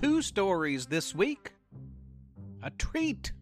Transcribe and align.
two 0.00 0.22
stories 0.22 0.86
this 0.86 1.14
week. 1.14 1.52
A 2.62 2.70
treat 2.70 3.32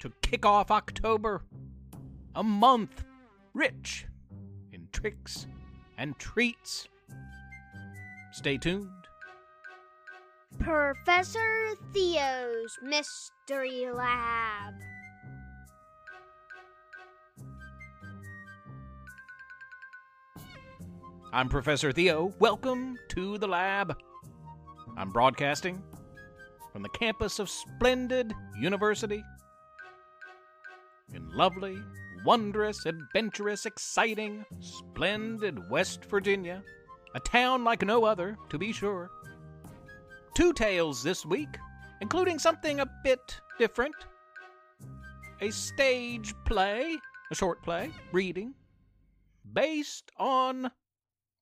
to 0.00 0.12
kick 0.22 0.44
off 0.44 0.70
October. 0.70 1.42
A 2.34 2.42
month 2.42 3.04
rich 3.54 4.06
in 4.72 4.86
tricks 4.92 5.46
and 5.96 6.18
treats. 6.18 6.88
Stay 8.32 8.58
tuned. 8.58 8.90
Professor 10.58 11.70
Theo's 11.94 12.78
Mystery 12.82 13.86
Lab. 13.90 14.74
I'm 21.32 21.48
Professor 21.48 21.92
Theo. 21.92 22.34
Welcome 22.38 22.98
to 23.08 23.38
the 23.38 23.48
lab. 23.48 23.96
I'm 24.98 25.12
broadcasting 25.12 25.80
from 26.72 26.82
the 26.82 26.88
campus 26.88 27.38
of 27.38 27.48
Splendid 27.48 28.34
University 28.60 29.22
in 31.14 31.30
lovely, 31.30 31.78
wondrous, 32.24 32.84
adventurous, 32.84 33.64
exciting, 33.64 34.44
splendid 34.58 35.70
West 35.70 36.04
Virginia. 36.06 36.64
A 37.14 37.20
town 37.20 37.62
like 37.62 37.86
no 37.86 38.04
other, 38.04 38.36
to 38.48 38.58
be 38.58 38.72
sure. 38.72 39.08
Two 40.34 40.52
tales 40.52 41.04
this 41.04 41.24
week, 41.24 41.56
including 42.00 42.40
something 42.40 42.80
a 42.80 42.90
bit 43.04 43.40
different 43.56 43.94
a 45.40 45.50
stage 45.50 46.34
play, 46.44 46.96
a 47.30 47.34
short 47.36 47.62
play, 47.62 47.92
reading, 48.10 48.52
based 49.52 50.10
on 50.16 50.72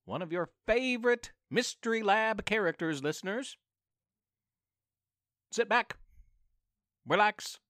one 0.04 0.20
of 0.20 0.30
your 0.30 0.50
favorite 0.66 1.32
Mystery 1.50 2.02
Lab 2.02 2.44
characters, 2.44 3.02
listeners. 3.02 3.56
Sit 5.52 5.68
back, 5.68 5.96
relax, 7.06 7.60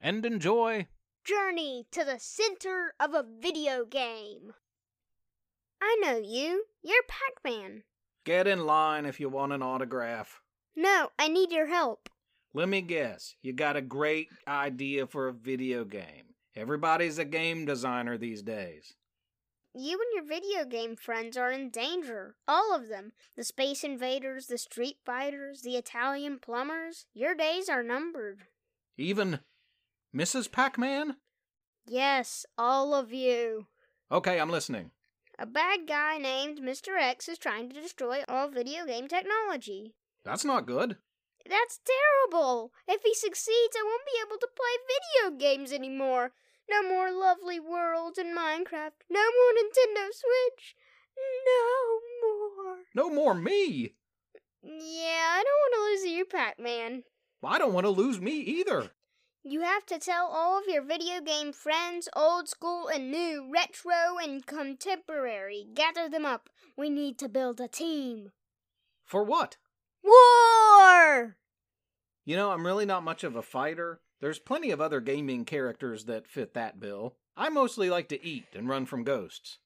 and 0.00 0.24
enjoy. 0.24 0.86
Journey 1.24 1.86
to 1.92 2.04
the 2.04 2.18
center 2.18 2.94
of 2.98 3.12
a 3.14 3.24
video 3.40 3.84
game. 3.84 4.54
I 5.80 5.98
know 6.00 6.16
you. 6.16 6.64
You're 6.82 7.02
Pac 7.06 7.44
Man. 7.44 7.82
Get 8.24 8.46
in 8.46 8.64
line 8.64 9.04
if 9.04 9.20
you 9.20 9.28
want 9.28 9.52
an 9.52 9.62
autograph. 9.62 10.40
No, 10.74 11.10
I 11.18 11.28
need 11.28 11.52
your 11.52 11.66
help. 11.66 12.08
Let 12.54 12.68
me 12.68 12.80
guess, 12.80 13.34
you 13.42 13.52
got 13.52 13.76
a 13.76 13.82
great 13.82 14.28
idea 14.48 15.06
for 15.06 15.28
a 15.28 15.32
video 15.32 15.84
game. 15.84 16.34
Everybody's 16.56 17.18
a 17.18 17.24
game 17.24 17.66
designer 17.66 18.16
these 18.16 18.42
days. 18.42 18.94
You 19.74 19.98
and 19.98 20.14
your 20.14 20.24
video 20.24 20.66
game 20.66 20.96
friends 20.96 21.34
are 21.36 21.50
in 21.50 21.70
danger. 21.70 22.34
All 22.46 22.74
of 22.74 22.88
them. 22.88 23.12
The 23.36 23.44
Space 23.44 23.82
Invaders, 23.82 24.46
the 24.46 24.58
Street 24.58 24.98
Fighters, 25.06 25.62
the 25.62 25.76
Italian 25.76 26.38
Plumbers. 26.40 27.06
Your 27.14 27.34
days 27.34 27.70
are 27.70 27.82
numbered. 27.82 28.42
Even 28.98 29.40
Mrs. 30.14 30.52
Pac 30.52 30.76
Man? 30.76 31.16
Yes, 31.86 32.44
all 32.58 32.94
of 32.94 33.14
you. 33.14 33.66
Okay, 34.10 34.38
I'm 34.38 34.50
listening. 34.50 34.90
A 35.38 35.46
bad 35.46 35.86
guy 35.88 36.18
named 36.18 36.60
Mr. 36.60 37.00
X 37.00 37.26
is 37.26 37.38
trying 37.38 37.70
to 37.70 37.80
destroy 37.80 38.24
all 38.28 38.48
video 38.48 38.84
game 38.84 39.08
technology. 39.08 39.94
That's 40.22 40.44
not 40.44 40.66
good. 40.66 40.98
That's 41.48 41.80
terrible! 41.84 42.72
If 42.86 43.02
he 43.02 43.14
succeeds, 43.14 43.74
I 43.76 43.82
won't 43.84 44.04
be 44.04 44.20
able 44.24 44.38
to 44.38 44.48
play 44.54 45.30
video 45.32 45.38
games 45.38 45.72
anymore. 45.72 46.32
No 46.72 46.88
more 46.88 47.12
lovely 47.12 47.60
worlds 47.60 48.18
in 48.18 48.34
Minecraft. 48.34 48.92
No 49.10 49.20
more 49.20 49.52
Nintendo 49.58 50.08
Switch. 50.10 50.74
No 51.46 52.00
more. 52.24 52.76
No 52.94 53.10
more 53.10 53.34
me! 53.34 53.94
Yeah, 54.62 55.26
I 55.30 55.44
don't 55.44 55.60
want 55.60 55.74
to 55.74 56.06
lose 56.08 56.16
you, 56.16 56.24
Pac 56.24 56.58
Man. 56.58 57.02
I 57.44 57.58
don't 57.58 57.74
want 57.74 57.84
to 57.84 57.90
lose 57.90 58.20
me 58.20 58.38
either. 58.38 58.90
You 59.44 59.62
have 59.62 59.84
to 59.86 59.98
tell 59.98 60.28
all 60.28 60.58
of 60.58 60.64
your 60.68 60.82
video 60.82 61.20
game 61.20 61.52
friends, 61.52 62.08
old 62.14 62.48
school 62.48 62.86
and 62.88 63.10
new, 63.10 63.50
retro 63.52 64.16
and 64.22 64.46
contemporary. 64.46 65.66
Gather 65.74 66.08
them 66.08 66.24
up. 66.24 66.48
We 66.76 66.88
need 66.88 67.18
to 67.18 67.28
build 67.28 67.60
a 67.60 67.68
team. 67.68 68.30
For 69.04 69.24
what? 69.24 69.56
War! 70.04 71.36
You 72.24 72.36
know, 72.36 72.52
I'm 72.52 72.64
really 72.64 72.86
not 72.86 73.02
much 73.02 73.24
of 73.24 73.34
a 73.34 73.42
fighter. 73.42 74.00
There's 74.22 74.38
plenty 74.38 74.70
of 74.70 74.80
other 74.80 75.00
gaming 75.00 75.44
characters 75.44 76.04
that 76.04 76.28
fit 76.28 76.54
that 76.54 76.78
bill. 76.78 77.16
I 77.36 77.48
mostly 77.48 77.90
like 77.90 78.08
to 78.10 78.24
eat 78.24 78.44
and 78.54 78.68
run 78.68 78.86
from 78.86 79.02
ghosts. 79.02 79.58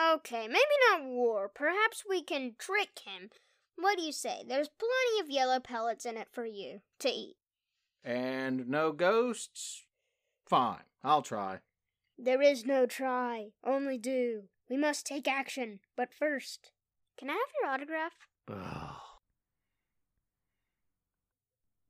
Okay, 0.00 0.46
maybe 0.46 0.60
not 0.88 1.04
war. 1.04 1.50
Perhaps 1.52 2.04
we 2.08 2.22
can 2.22 2.54
trick 2.56 3.00
him. 3.04 3.30
What 3.74 3.98
do 3.98 4.04
you 4.04 4.12
say? 4.12 4.44
There's 4.46 4.68
plenty 4.68 5.20
of 5.20 5.28
yellow 5.28 5.58
pellets 5.58 6.06
in 6.06 6.16
it 6.16 6.28
for 6.30 6.46
you 6.46 6.82
to 7.00 7.08
eat. 7.08 7.34
And 8.04 8.68
no 8.68 8.92
ghosts? 8.92 9.82
Fine, 10.46 10.84
I'll 11.02 11.22
try. 11.22 11.58
There 12.16 12.40
is 12.40 12.64
no 12.64 12.86
try, 12.86 13.48
only 13.64 13.98
do. 13.98 14.44
We 14.70 14.76
must 14.76 15.04
take 15.04 15.26
action. 15.26 15.80
But 15.96 16.14
first, 16.14 16.70
can 17.18 17.28
I 17.28 17.32
have 17.32 17.40
your 17.60 17.72
autograph? 17.72 18.12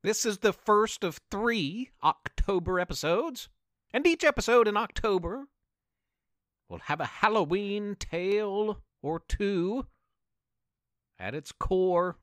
This 0.02 0.24
is 0.24 0.38
the 0.38 0.54
first 0.54 1.04
of 1.04 1.20
three 1.30 1.90
October 2.02 2.80
episodes, 2.80 3.50
and 3.92 4.06
each 4.06 4.24
episode 4.24 4.66
in 4.66 4.74
October 4.74 5.48
will 6.70 6.78
have 6.78 7.00
a 7.00 7.06
Halloween 7.06 7.96
tale 7.96 8.80
or 9.02 9.20
two 9.20 9.86
at 11.18 11.34
its 11.34 11.52
core. 11.52 12.16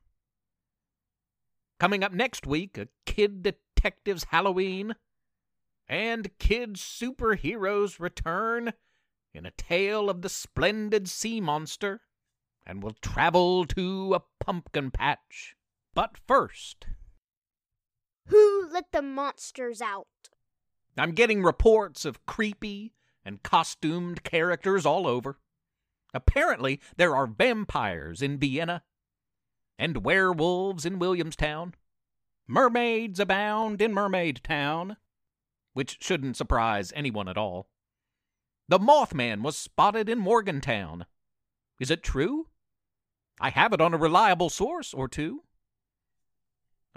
Coming 1.78 2.02
up 2.02 2.12
next 2.12 2.48
week, 2.48 2.76
a 2.76 2.88
Kid 3.06 3.44
Detectives 3.44 4.24
Halloween 4.30 4.96
and 5.86 6.36
Kid 6.40 6.74
Superheroes 6.74 8.00
return 8.00 8.72
in 9.32 9.46
a 9.46 9.52
tale 9.52 10.10
of 10.10 10.22
the 10.22 10.28
splendid 10.28 11.08
sea 11.08 11.40
monster, 11.40 12.00
and 12.66 12.82
will 12.82 12.96
travel 13.00 13.64
to 13.66 14.14
a 14.14 14.44
pumpkin 14.44 14.90
patch. 14.90 15.54
But 15.94 16.18
first, 16.26 16.88
Who 18.28 18.68
let 18.70 18.92
the 18.92 19.02
monsters 19.02 19.80
out? 19.80 20.06
I'm 20.96 21.12
getting 21.12 21.42
reports 21.42 22.04
of 22.04 22.24
creepy 22.26 22.94
and 23.24 23.42
costumed 23.42 24.24
characters 24.24 24.84
all 24.84 25.06
over. 25.06 25.38
Apparently, 26.14 26.80
there 26.96 27.14
are 27.14 27.26
vampires 27.26 28.22
in 28.22 28.38
Vienna, 28.38 28.82
and 29.78 30.04
werewolves 30.04 30.84
in 30.84 30.98
Williamstown. 30.98 31.74
Mermaids 32.46 33.20
abound 33.20 33.80
in 33.80 33.92
Mermaid 33.92 34.42
Town, 34.42 34.96
which 35.74 35.98
shouldn't 36.00 36.36
surprise 36.36 36.92
anyone 36.96 37.28
at 37.28 37.36
all. 37.36 37.68
The 38.68 38.78
Mothman 38.78 39.42
was 39.42 39.56
spotted 39.56 40.08
in 40.08 40.18
Morgantown. 40.18 41.06
Is 41.80 41.90
it 41.90 42.02
true? 42.02 42.48
I 43.40 43.50
have 43.50 43.72
it 43.72 43.80
on 43.80 43.94
a 43.94 43.98
reliable 43.98 44.50
source 44.50 44.92
or 44.92 45.08
two. 45.08 45.44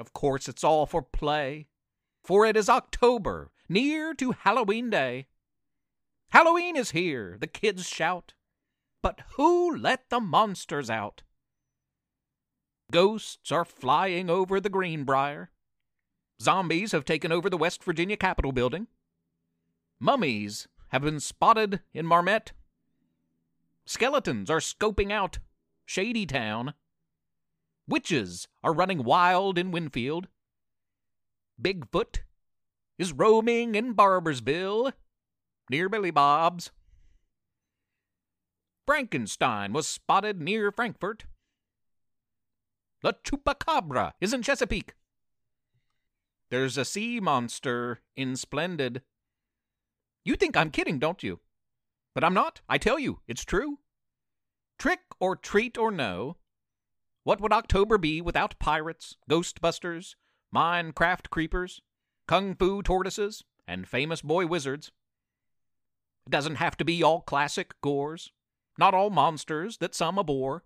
Of 0.02 0.14
course, 0.14 0.50
it's 0.50 0.64
all 0.64 0.88
for 0.88 1.04
play, 1.04 1.68
for 2.24 2.44
it 2.48 2.58
is 2.58 2.68
October, 2.68 3.52
near 3.70 4.16
to 4.16 4.32
Halloween 4.32 4.90
Day. 4.90 5.28
Halloween 6.32 6.76
is 6.76 6.90
here, 6.90 7.38
the 7.40 7.46
kids 7.46 7.88
shout. 7.88 8.34
But 9.04 9.22
who 9.36 9.78
let 9.78 10.10
the 10.10 10.20
monsters 10.20 10.90
out? 10.90 11.22
Ghosts 12.92 13.52
are 13.52 13.64
flying 13.64 14.28
over 14.28 14.60
the 14.60 14.72
Greenbrier. 14.72 15.52
Zombies 16.42 16.94
have 16.94 17.06
taken 17.06 17.32
over 17.32 17.48
the 17.48 17.56
West 17.56 17.84
Virginia 17.84 18.18
Capitol 18.18 18.52
building. 18.52 18.88
Mummies 20.00 20.68
have 20.88 21.04
been 21.04 21.20
spotted 21.20 21.82
in 21.94 22.08
Marmet. 22.08 22.54
Skeletons 23.86 24.50
are 24.50 24.58
scoping 24.58 25.12
out 25.12 25.38
Shady 25.86 26.26
Town. 26.26 26.74
Witches 27.88 28.48
are 28.64 28.74
running 28.74 29.04
wild 29.04 29.58
in 29.58 29.72
Winfield. 29.72 30.28
Bigfoot 31.62 32.20
is 32.98 33.14
roaming 33.14 33.76
in 33.76 33.94
Barboursville, 33.96 34.94
near 35.70 35.90
Billy 35.90 36.12
Bob's. 36.12 36.72
Frankenstein 38.86 39.74
was 39.74 39.88
spotted 39.88 40.42
near 40.42 40.72
Frankfurt. 40.72 41.26
The 43.02 43.14
Chupacabra 43.24 44.12
is 44.22 44.34
in 44.34 44.42
Chesapeake. 44.44 44.94
There's 46.50 46.78
a 46.78 46.86
sea 46.86 47.20
monster 47.20 48.02
in 48.16 48.36
Splendid. 48.36 49.02
You 50.24 50.36
think 50.36 50.56
I'm 50.56 50.70
kidding, 50.70 51.00
don't 51.00 51.24
you? 51.24 51.40
But 52.14 52.24
I'm 52.24 52.34
not. 52.34 52.62
I 52.68 52.78
tell 52.78 53.00
you, 53.00 53.22
it's 53.28 53.46
true. 53.46 53.80
Trick 54.78 55.00
or 55.20 55.36
treat 55.36 55.78
or 55.78 55.92
no, 55.92 56.38
what 57.24 57.40
would 57.40 57.54
October 57.54 57.98
be 57.98 58.22
without 58.22 58.58
pirates, 58.60 59.16
ghostbusters, 59.30 60.16
Minecraft 60.54 61.30
creepers, 61.30 61.82
kung 62.28 62.56
fu 62.56 62.82
tortoises, 62.82 63.44
and 63.68 63.88
famous 63.88 64.22
boy 64.22 64.48
wizards? 64.48 64.92
It 66.26 66.32
doesn't 66.32 66.56
have 66.56 66.78
to 66.78 66.86
be 66.86 67.04
all 67.04 67.22
classic 67.22 67.80
gores, 67.82 68.32
not 68.78 68.94
all 68.94 69.10
monsters 69.10 69.78
that 69.78 69.96
some 69.96 70.18
abhor. 70.18 70.64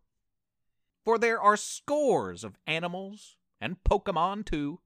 For 1.04 1.18
there 1.18 1.42
are 1.42 1.58
scores 1.58 2.44
of 2.44 2.58
animals 2.66 3.38
and 3.62 3.84
Pokemon 3.84 4.46
too. 4.46 4.80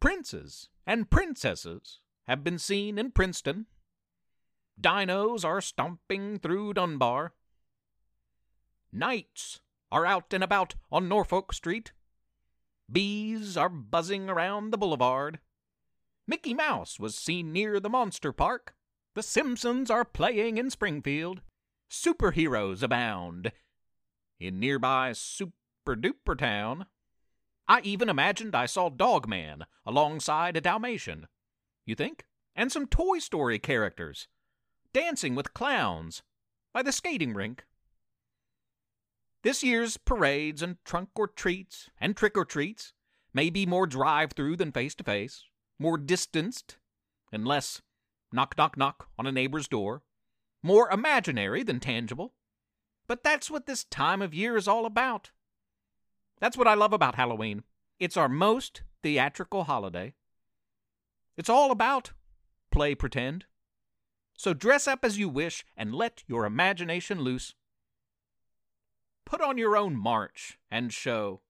Princes 0.00 0.68
and 0.86 1.10
princesses 1.10 2.00
have 2.26 2.42
been 2.42 2.58
seen 2.58 2.98
in 2.98 3.12
Princeton. 3.12 3.66
Dinos 4.80 5.44
are 5.44 5.60
stomping 5.60 6.38
through 6.38 6.74
Dunbar. 6.74 7.34
Knights 8.92 9.60
are 9.90 10.06
out 10.06 10.32
and 10.32 10.42
about 10.42 10.74
on 10.90 11.08
Norfolk 11.08 11.52
Street. 11.52 11.92
Bees 12.90 13.56
are 13.56 13.68
buzzing 13.68 14.28
around 14.28 14.70
the 14.70 14.78
boulevard. 14.78 15.40
Mickey 16.26 16.54
Mouse 16.54 16.98
was 16.98 17.14
seen 17.14 17.52
near 17.52 17.78
the 17.80 17.88
Monster 17.88 18.32
Park. 18.32 18.74
The 19.14 19.22
Simpsons 19.22 19.90
are 19.90 20.04
playing 20.04 20.58
in 20.58 20.70
Springfield. 20.70 21.40
Superheroes 21.90 22.82
abound 22.82 23.52
in 24.38 24.60
nearby 24.60 25.12
Super 25.12 25.96
Duper 25.96 26.36
Town. 26.36 26.86
I 27.68 27.80
even 27.80 28.08
imagined 28.08 28.54
I 28.54 28.66
saw 28.66 28.88
Dogman 28.88 29.64
alongside 29.84 30.56
a 30.56 30.60
Dalmatian. 30.60 31.26
You 31.84 31.94
think? 31.94 32.24
And 32.54 32.70
some 32.70 32.86
Toy 32.86 33.18
Story 33.18 33.58
characters 33.58 34.28
dancing 34.92 35.34
with 35.34 35.54
clowns 35.54 36.22
by 36.72 36.82
the 36.82 36.92
skating 36.92 37.34
rink. 37.34 37.64
This 39.46 39.62
year's 39.62 39.96
parades 39.96 40.60
and 40.60 40.76
trunk 40.84 41.10
or 41.14 41.28
treats 41.28 41.88
and 42.00 42.16
trick 42.16 42.36
or 42.36 42.44
treats 42.44 42.92
may 43.32 43.48
be 43.48 43.64
more 43.64 43.86
drive 43.86 44.32
through 44.32 44.56
than 44.56 44.72
face 44.72 44.96
to 44.96 45.04
face, 45.04 45.44
more 45.78 45.96
distanced 45.96 46.78
and 47.30 47.46
less 47.46 47.80
knock 48.32 48.58
knock 48.58 48.76
knock 48.76 49.06
on 49.16 49.24
a 49.24 49.30
neighbor's 49.30 49.68
door, 49.68 50.02
more 50.64 50.90
imaginary 50.90 51.62
than 51.62 51.78
tangible. 51.78 52.34
But 53.06 53.22
that's 53.22 53.48
what 53.48 53.66
this 53.66 53.84
time 53.84 54.20
of 54.20 54.34
year 54.34 54.56
is 54.56 54.66
all 54.66 54.84
about. 54.84 55.30
That's 56.40 56.56
what 56.56 56.66
I 56.66 56.74
love 56.74 56.92
about 56.92 57.14
Halloween. 57.14 57.62
It's 58.00 58.16
our 58.16 58.28
most 58.28 58.82
theatrical 59.04 59.62
holiday. 59.62 60.14
It's 61.36 61.48
all 61.48 61.70
about 61.70 62.10
play 62.72 62.96
pretend. 62.96 63.44
So 64.36 64.54
dress 64.54 64.88
up 64.88 65.04
as 65.04 65.20
you 65.20 65.28
wish 65.28 65.64
and 65.76 65.94
let 65.94 66.24
your 66.26 66.46
imagination 66.46 67.20
loose. 67.20 67.54
Put 69.26 69.40
on 69.40 69.58
your 69.58 69.76
own 69.76 69.96
march 69.96 70.56
and 70.70 70.92
show. 70.92 71.40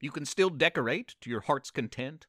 You 0.00 0.10
can 0.10 0.26
still 0.26 0.50
decorate 0.50 1.14
to 1.20 1.30
your 1.30 1.42
heart's 1.42 1.70
content. 1.70 2.26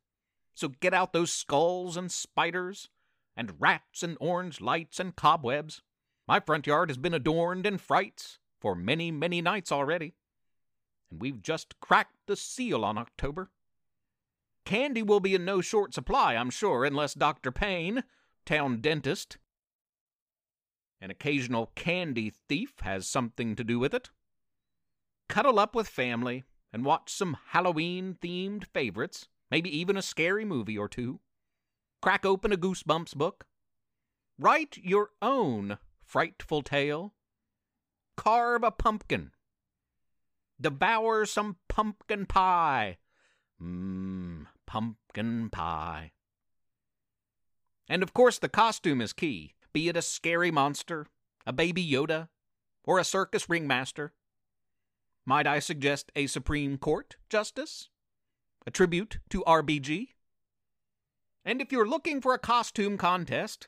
So 0.53 0.67
get 0.69 0.93
out 0.93 1.11
those 1.11 1.33
skulls 1.33 1.97
and 1.97 2.11
spiders, 2.11 2.87
and 3.35 3.59
rats 3.59 4.03
and 4.03 4.15
orange 4.19 4.61
lights 4.61 4.99
and 4.99 5.15
cobwebs. 5.15 5.81
My 6.27 6.39
front 6.39 6.67
yard 6.67 6.91
has 6.91 6.99
been 6.99 7.15
adorned 7.15 7.65
in 7.65 7.79
frights 7.79 8.37
for 8.61 8.75
many, 8.75 9.09
many 9.09 9.41
nights 9.41 9.71
already. 9.71 10.13
And 11.09 11.19
we've 11.19 11.41
just 11.41 11.79
cracked 11.79 12.27
the 12.27 12.35
seal 12.35 12.85
on 12.85 12.99
October. 12.99 13.49
Candy 14.65 15.01
will 15.01 15.19
be 15.19 15.33
in 15.33 15.43
no 15.43 15.61
short 15.61 15.95
supply, 15.95 16.35
I'm 16.35 16.51
sure, 16.51 16.85
unless 16.85 17.15
Dr. 17.15 17.51
Payne, 17.51 18.03
town 18.45 18.81
dentist, 18.81 19.39
an 21.01 21.09
occasional 21.09 21.71
candy 21.73 22.31
thief 22.47 22.75
has 22.81 23.07
something 23.07 23.55
to 23.55 23.63
do 23.63 23.79
with 23.79 23.95
it 23.95 24.11
cuddle 25.29 25.59
up 25.59 25.75
with 25.75 25.87
family, 25.87 26.43
and 26.71 26.85
watch 26.85 27.13
some 27.13 27.37
Halloween 27.49 28.17
themed 28.21 28.65
favorites, 28.65 29.27
maybe 29.51 29.69
even 29.75 29.95
a 29.95 30.01
scary 30.01 30.45
movie 30.45 30.77
or 30.77 30.87
two. 30.87 31.19
Crack 32.01 32.25
open 32.25 32.51
a 32.51 32.57
Goosebumps 32.57 33.15
book. 33.15 33.45
Write 34.39 34.77
your 34.77 35.11
own 35.21 35.77
frightful 36.01 36.61
tale. 36.61 37.13
Carve 38.17 38.63
a 38.63 38.71
pumpkin. 38.71 39.31
Devour 40.59 41.25
some 41.25 41.57
pumpkin 41.69 42.25
pie. 42.25 42.97
Mmm, 43.61 44.47
pumpkin 44.65 45.49
pie. 45.49 46.11
And 47.87 48.01
of 48.01 48.13
course, 48.13 48.39
the 48.39 48.49
costume 48.49 49.01
is 49.01 49.13
key, 49.13 49.53
be 49.73 49.89
it 49.89 49.97
a 49.97 50.01
scary 50.01 50.51
monster, 50.51 51.07
a 51.45 51.53
baby 51.53 51.85
Yoda, 51.85 52.29
or 52.83 52.97
a 52.97 53.03
circus 53.03 53.49
ringmaster. 53.49 54.13
Might 55.25 55.47
I 55.47 55.59
suggest 55.59 56.11
a 56.15 56.27
Supreme 56.27 56.77
Court 56.77 57.15
justice? 57.29 57.89
A 58.67 58.71
tribute 58.71 59.19
to 59.29 59.43
RBG? 59.47 60.09
And 61.45 61.61
if 61.61 61.71
you're 61.71 61.87
looking 61.87 62.19
for 62.19 62.33
a 62.33 62.39
costume 62.39 62.97
contest, 62.97 63.67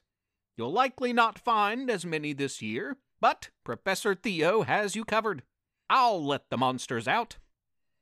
you'll 0.57 0.71
likely 0.71 1.13
not 1.13 1.39
find 1.39 1.89
as 1.89 2.05
many 2.05 2.33
this 2.33 2.61
year, 2.61 2.97
but 3.21 3.49
Professor 3.63 4.15
Theo 4.15 4.63
has 4.63 4.95
you 4.95 5.05
covered. 5.05 5.43
I'll 5.89 6.23
let 6.23 6.49
the 6.49 6.57
monsters 6.57 7.07
out. 7.07 7.37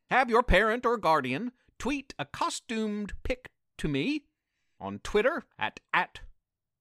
Have 0.10 0.30
your 0.30 0.44
parent 0.44 0.86
or 0.86 0.98
guardian 0.98 1.52
tweet 1.78 2.14
a 2.18 2.26
costumed 2.26 3.14
pic 3.24 3.50
to 3.78 3.88
me 3.88 4.24
on 4.80 5.00
Twitter 5.00 5.44
at, 5.60 5.80
at 5.94 6.22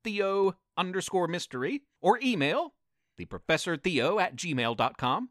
Theo 0.05 0.57
underscore 0.77 1.29
mystery 1.29 1.83
or 2.01 2.19
email 2.23 2.75
the 3.19 3.25
Professor 3.27 3.77
Theo 3.77 4.19
at 4.19 4.37
gmail.com 4.37 5.31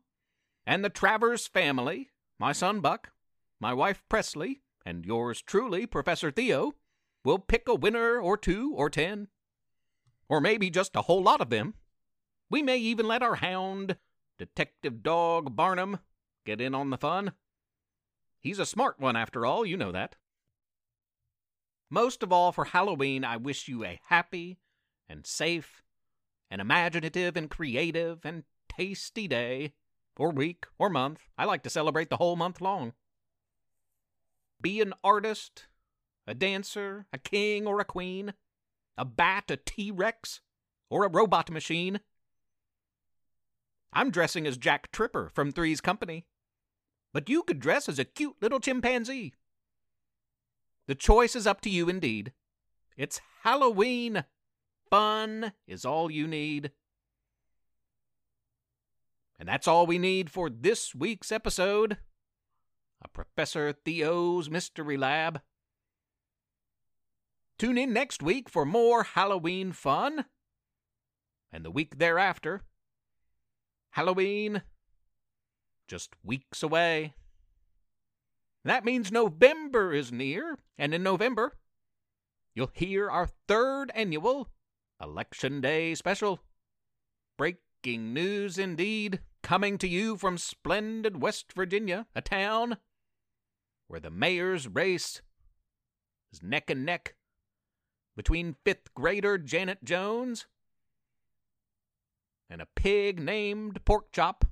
and 0.65 0.83
the 0.83 0.89
Travers 0.89 1.47
family, 1.47 2.09
my 2.39 2.51
son 2.51 2.79
Buck, 2.79 3.11
my 3.59 3.73
wife 3.73 4.03
Presley, 4.09 4.61
and 4.85 5.05
yours 5.05 5.41
truly, 5.41 5.85
Professor 5.85 6.31
Theo, 6.31 6.73
will 7.23 7.39
pick 7.39 7.67
a 7.67 7.75
winner 7.75 8.19
or 8.19 8.37
two 8.37 8.73
or 8.75 8.89
ten. 8.89 9.27
Or 10.27 10.41
maybe 10.41 10.69
just 10.69 10.95
a 10.95 11.03
whole 11.03 11.21
lot 11.21 11.41
of 11.41 11.49
them. 11.49 11.75
We 12.49 12.61
may 12.61 12.77
even 12.77 13.07
let 13.07 13.23
our 13.23 13.35
hound, 13.35 13.97
Detective 14.37 15.03
Dog 15.03 15.55
Barnum, 15.55 15.99
get 16.45 16.59
in 16.59 16.73
on 16.73 16.89
the 16.89 16.97
fun. 16.97 17.33
He's 18.39 18.59
a 18.59 18.65
smart 18.65 18.99
one, 18.99 19.15
after 19.15 19.45
all, 19.45 19.65
you 19.65 19.77
know 19.77 19.91
that. 19.91 20.15
Most 21.89 22.23
of 22.23 22.31
all, 22.31 22.51
for 22.51 22.65
Halloween, 22.65 23.23
I 23.23 23.37
wish 23.37 23.67
you 23.67 23.83
a 23.85 23.99
happy 24.07 24.57
and 25.07 25.27
safe 25.27 25.83
and 26.49 26.59
imaginative 26.59 27.37
and 27.37 27.49
creative 27.49 28.25
and 28.25 28.43
tasty 28.69 29.27
day 29.27 29.73
or 30.17 30.31
week, 30.31 30.65
or 30.77 30.89
month. 30.89 31.21
I 31.37 31.45
like 31.45 31.63
to 31.63 31.69
celebrate 31.69 32.09
the 32.09 32.17
whole 32.17 32.35
month 32.35 32.61
long. 32.61 32.93
Be 34.61 34.81
an 34.81 34.93
artist, 35.03 35.67
a 36.27 36.33
dancer, 36.33 37.07
a 37.11 37.17
king 37.17 37.65
or 37.65 37.79
a 37.79 37.85
queen, 37.85 38.33
a 38.97 39.05
bat, 39.05 39.49
a 39.49 39.57
T 39.57 39.91
Rex, 39.91 40.41
or 40.89 41.05
a 41.05 41.09
robot 41.09 41.49
machine. 41.49 41.99
I'm 43.93 44.11
dressing 44.11 44.45
as 44.45 44.57
Jack 44.57 44.91
Tripper 44.91 45.29
from 45.33 45.51
Three's 45.51 45.81
Company, 45.81 46.25
but 47.13 47.29
you 47.29 47.43
could 47.43 47.59
dress 47.59 47.89
as 47.89 47.99
a 47.99 48.05
cute 48.05 48.35
little 48.41 48.59
chimpanzee. 48.59 49.33
The 50.87 50.95
choice 50.95 51.35
is 51.35 51.47
up 51.47 51.61
to 51.61 51.69
you 51.69 51.89
indeed. 51.89 52.33
It's 52.97 53.21
Halloween. 53.43 54.25
Fun 54.89 55.53
is 55.67 55.85
all 55.85 56.11
you 56.11 56.27
need. 56.27 56.71
And 59.41 59.49
that's 59.49 59.67
all 59.67 59.87
we 59.87 59.97
need 59.97 60.29
for 60.29 60.51
this 60.51 60.93
week's 60.93 61.31
episode 61.31 61.97
of 63.03 63.11
Professor 63.11 63.73
Theo's 63.73 64.51
Mystery 64.51 64.97
Lab. 64.97 65.41
Tune 67.57 67.75
in 67.75 67.91
next 67.91 68.21
week 68.21 68.51
for 68.51 68.65
more 68.65 69.01
Halloween 69.01 69.71
fun. 69.71 70.25
And 71.51 71.65
the 71.65 71.71
week 71.71 71.97
thereafter, 71.97 72.61
Halloween 73.93 74.61
just 75.87 76.11
weeks 76.23 76.61
away. 76.61 77.15
That 78.63 78.85
means 78.85 79.11
November 79.11 79.91
is 79.91 80.11
near, 80.11 80.59
and 80.77 80.93
in 80.93 81.01
November, 81.01 81.57
you'll 82.53 82.69
hear 82.75 83.09
our 83.09 83.27
third 83.47 83.89
annual 83.95 84.49
Election 85.01 85.61
Day 85.61 85.95
special. 85.95 86.41
Breaking 87.39 88.13
news 88.13 88.59
indeed 88.59 89.19
coming 89.41 89.77
to 89.77 89.87
you 89.87 90.17
from 90.17 90.37
splendid 90.37 91.21
West 91.21 91.53
Virginia, 91.53 92.07
a 92.15 92.21
town 92.21 92.77
where 93.87 93.99
the 93.99 94.09
mayor's 94.09 94.67
race 94.67 95.21
is 96.31 96.41
neck 96.41 96.69
and 96.69 96.85
neck 96.85 97.15
between 98.15 98.55
fifth 98.63 98.93
grader 98.93 99.37
Janet 99.37 99.83
Jones 99.83 100.45
and 102.49 102.61
a 102.61 102.67
pig 102.75 103.19
named 103.19 103.79
Porkchop. 103.85 104.43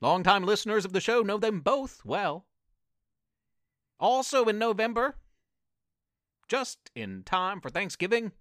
Longtime 0.00 0.44
listeners 0.44 0.84
of 0.84 0.92
the 0.92 1.00
show 1.00 1.22
know 1.22 1.38
them 1.38 1.60
both 1.60 2.04
well. 2.04 2.46
Also 3.98 4.44
in 4.44 4.58
November, 4.58 5.16
just 6.48 6.90
in 6.94 7.22
time 7.24 7.60
for 7.60 7.70
Thanksgiving, 7.70 8.32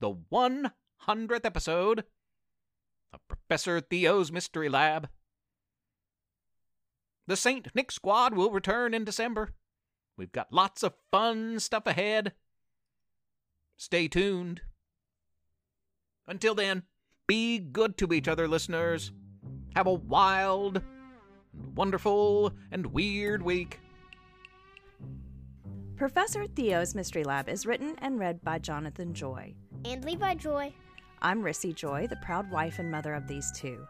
the 0.00 0.14
100th 0.14 1.44
episode 1.44 2.04
of 3.12 3.20
Professor 3.28 3.80
Theo's 3.80 4.32
Mystery 4.32 4.68
Lab. 4.68 5.08
The 7.26 7.36
St. 7.36 7.68
Nick 7.74 7.92
Squad 7.92 8.34
will 8.34 8.50
return 8.50 8.94
in 8.94 9.04
December. 9.04 9.54
We've 10.16 10.32
got 10.32 10.52
lots 10.52 10.82
of 10.82 10.94
fun 11.10 11.60
stuff 11.60 11.86
ahead. 11.86 12.32
Stay 13.76 14.08
tuned. 14.08 14.62
Until 16.26 16.54
then, 16.54 16.82
be 17.26 17.58
good 17.58 17.96
to 17.98 18.12
each 18.12 18.28
other, 18.28 18.46
listeners. 18.48 19.12
Have 19.74 19.86
a 19.86 19.92
wild 19.92 20.76
and 20.76 21.76
wonderful 21.76 22.52
and 22.70 22.86
weird 22.86 23.42
week. 23.42 23.80
Professor 25.96 26.46
Theo's 26.46 26.94
Mystery 26.94 27.24
Lab 27.24 27.48
is 27.48 27.64
written 27.64 27.94
and 27.98 28.18
read 28.18 28.42
by 28.42 28.58
Jonathan 28.58 29.14
Joy. 29.14 29.54
And 29.84 30.04
Levi 30.04 30.34
Joy. 30.34 30.72
I'm 31.24 31.40
Rissy 31.40 31.72
Joy, 31.72 32.08
the 32.08 32.16
proud 32.16 32.50
wife 32.50 32.80
and 32.80 32.90
mother 32.90 33.14
of 33.14 33.28
these 33.28 33.52
two. 33.52 33.86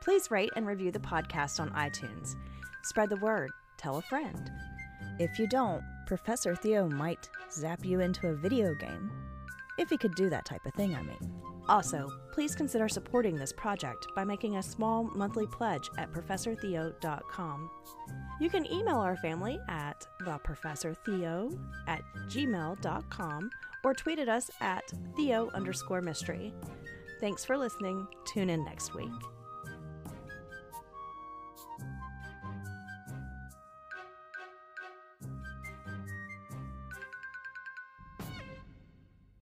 Please 0.00 0.30
rate 0.30 0.52
and 0.54 0.64
review 0.64 0.92
the 0.92 1.00
podcast 1.00 1.58
on 1.58 1.70
iTunes. 1.70 2.36
Spread 2.84 3.10
the 3.10 3.16
word, 3.16 3.50
tell 3.76 3.96
a 3.96 4.02
friend. 4.02 4.52
If 5.18 5.36
you 5.36 5.48
don't, 5.48 5.82
Professor 6.06 6.54
Theo 6.54 6.88
might 6.88 7.28
zap 7.50 7.84
you 7.84 7.98
into 7.98 8.28
a 8.28 8.36
video 8.36 8.72
game. 8.76 9.10
If 9.78 9.90
he 9.90 9.96
could 9.96 10.14
do 10.14 10.30
that 10.30 10.44
type 10.44 10.64
of 10.64 10.74
thing, 10.74 10.94
I 10.94 11.02
mean. 11.02 11.34
Also, 11.68 12.08
please 12.32 12.54
consider 12.54 12.88
supporting 12.88 13.34
this 13.34 13.52
project 13.52 14.06
by 14.14 14.22
making 14.22 14.56
a 14.56 14.62
small 14.62 15.02
monthly 15.16 15.48
pledge 15.48 15.90
at 15.98 16.12
ProfessorTheo.com. 16.12 17.70
You 18.38 18.50
can 18.50 18.70
email 18.70 18.96
our 18.96 19.16
family 19.16 19.58
at 19.68 20.06
theprofessortheo 20.22 21.58
at 21.86 22.02
gmail.com 22.28 23.50
or 23.84 23.94
tweet 23.94 24.18
at 24.18 24.28
us 24.28 24.50
at 24.60 24.84
theo 25.16 25.50
underscore 25.54 26.02
mystery. 26.02 26.52
Thanks 27.20 27.44
for 27.44 27.56
listening. 27.56 28.06
Tune 28.26 28.50
in 28.50 28.64
next 28.64 28.94
week. 28.94 29.10